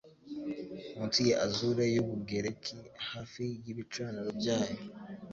[0.95, 2.77] Munsi ya azure y'Ubugereki
[3.09, 4.77] hafi y'ibicaniro byayo